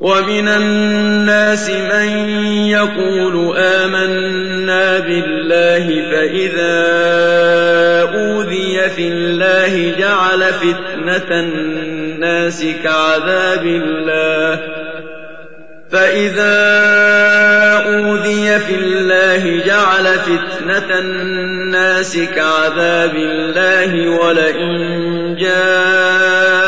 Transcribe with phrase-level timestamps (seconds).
[0.00, 2.08] ومن الناس من
[2.68, 6.78] يقول آمنا بالله فإذا
[8.14, 14.60] أوذي في الله جعل فتنة الناس كعذاب الله.
[15.90, 16.58] فإذا
[17.86, 26.67] أوذي في الله جعل فتنة الناس كعذاب الله ولئن جاء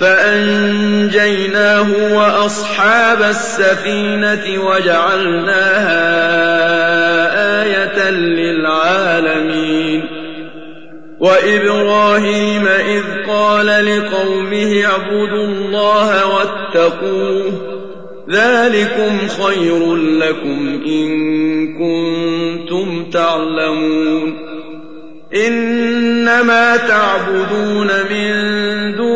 [0.00, 6.02] فأنجيناه وأصحاب السفينة وجعلناها
[7.62, 10.04] آية للعالمين.
[11.20, 17.52] وإبراهيم إذ قال لقومه اعبدوا الله واتقوه
[18.30, 21.08] ذلكم خير لكم إن
[21.78, 24.46] كنتم تعلمون.
[25.46, 28.32] إنما تعبدون من
[28.96, 29.15] دون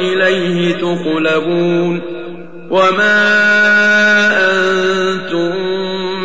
[0.00, 2.02] وإليه تقلبون
[2.70, 3.20] وما
[4.52, 5.52] أنتم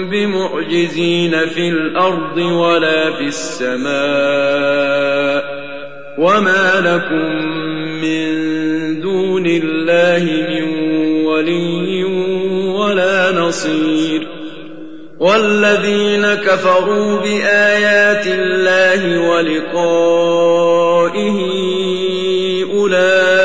[0.10, 3.96] بمعجزين في الأرض ولا في السماء
[6.18, 7.46] وما لكم
[8.02, 8.26] من
[9.02, 10.64] دون الله من
[11.26, 12.04] ولي
[12.74, 14.28] ولا نصير
[15.20, 20.26] والذين كفروا بآيات الله ولقائه
[22.74, 23.45] أولئك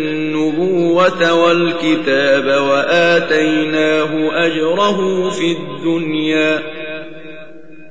[0.41, 6.61] النبوة والكتاب وآتيناه أجره في الدنيا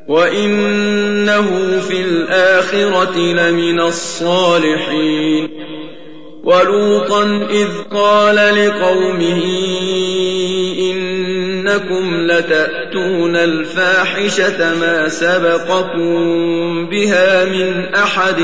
[0.08, 5.48] وإنه في الآخرة لمن الصالحين
[6.44, 9.42] ولوطا إذ قال لقومه
[10.78, 18.40] إنكم لتأتون الفاحشة ما سبقكم بها من أحد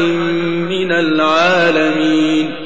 [0.69, 2.66] من العالمين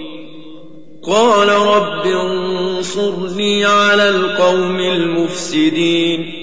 [1.03, 6.33] قال رب انصرني على القوم المفسدين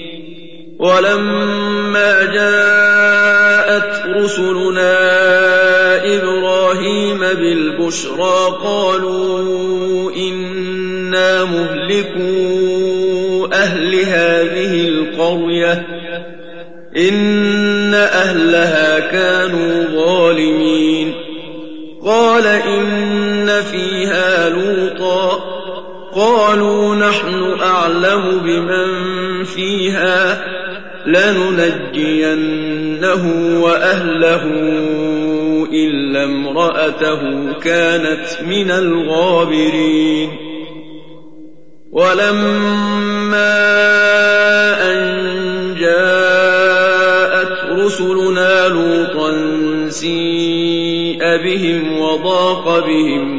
[0.79, 4.95] ولما جاءت رسلنا
[6.15, 12.29] إبراهيم بالبشرى قالوا إنا مهلكو
[13.53, 15.87] أهل هذه القرية
[16.97, 21.13] إن أهلها كانوا ظالمين
[22.05, 23.28] قال إن
[23.71, 25.39] فيها لوطا
[26.15, 30.41] قالوا نحن أعلم بمن فيها
[31.05, 32.43] لننجينه
[33.63, 34.43] وأهله
[35.73, 40.29] إلا امرأته كانت من الغابرين
[41.91, 43.59] ولما
[44.91, 49.31] أن جاءت رسلنا لوطا
[49.89, 53.38] سيء بهم وضاق بهم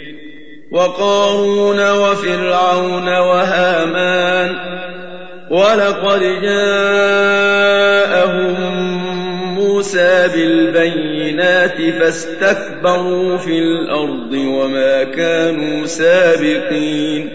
[0.71, 4.55] وقارون وفرعون وهامان
[5.49, 7.71] ولقد جاءهم
[9.55, 17.29] موسى بالبينات فاستكبروا في الأرض وما كانوا سابقين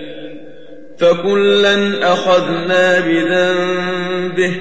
[0.99, 4.61] فكلا أخذنا بذنبه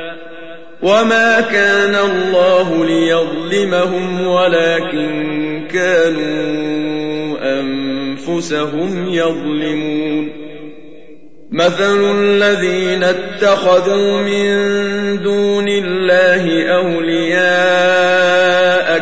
[0.81, 10.41] وما كان الله ليظلمهم ولكن كانوا أنفسهم يظلمون
[11.51, 14.51] مثل الذين اتخذوا من
[15.23, 18.51] دون الله أولياء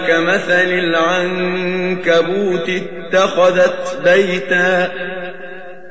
[0.08, 4.92] كمثل العنكبوت اتخذت بيتا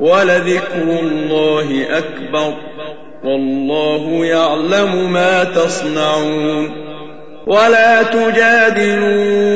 [0.00, 2.54] ولذكر الله أكبر
[3.24, 6.86] والله يعلم ما تصنعون
[7.46, 9.46] ولا تجادلوا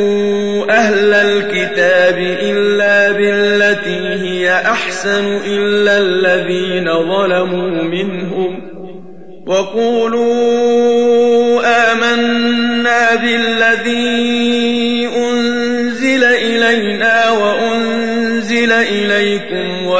[0.71, 8.71] أهل الكتاب إلا بالتي هي أحسن إلا الذين ظلموا منهم
[9.47, 10.31] وقولوا
[11.93, 15.00] آمنا بالذي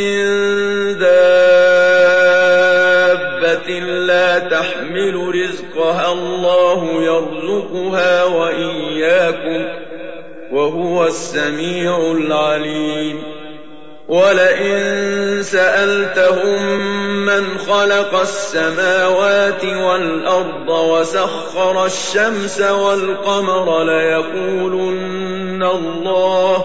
[0.00, 1.68] من دابة
[3.80, 9.64] لا تحمل رزقها الله يرزقها وإياكم
[10.52, 13.22] وهو السميع العليم.
[14.08, 16.80] ولئن سألتهم
[17.26, 26.64] من خلق السماوات والأرض وسخر الشمس والقمر ليقولن الله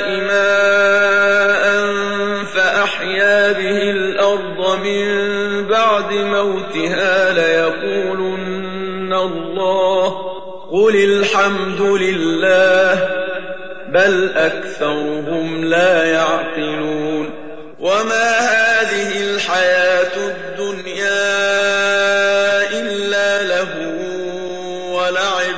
[11.31, 13.09] الحمد لله
[13.87, 17.29] بل أكثرهم لا يعقلون.
[17.79, 21.19] وما هذه الحياة الدنيا
[22.79, 23.69] إلا له
[24.91, 25.55] ولعب.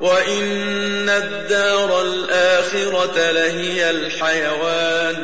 [0.00, 5.16] وإن الدار الآخرة لهي الحيوان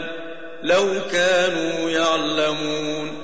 [0.63, 3.24] لو كانوا يعلمون.